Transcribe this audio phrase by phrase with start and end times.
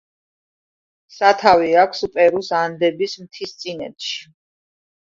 [1.17, 4.29] სათავე აქვს პერუს ანდების მთისწინეთში.